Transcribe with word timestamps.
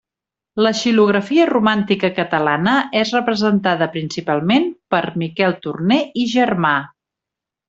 La 0.67 0.69
xilografia 0.77 1.43
romàntica 1.49 2.09
catalana 2.19 2.73
és 3.01 3.11
representada, 3.17 3.89
principalment, 3.97 4.67
per 4.95 5.03
Miquel 5.25 5.55
Torner 5.67 6.01
i 6.25 6.29
Germà. 6.37 6.75